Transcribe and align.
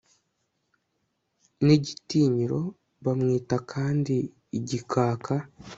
nigitinyiro. 1.65 2.59
bamwita 3.03 3.55
kandi 3.71 4.15
igikaka 4.57 5.33